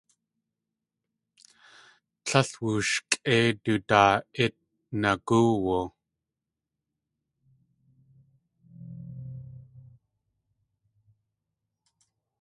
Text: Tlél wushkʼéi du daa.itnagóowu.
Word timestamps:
Tlél 2.25 2.49
wushkʼéi 2.63 3.47
du 3.63 3.73
daa.itnagóowu. 3.89 5.79